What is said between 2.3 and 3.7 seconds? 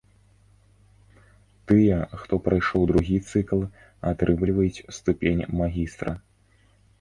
прайшоў другі цыкл,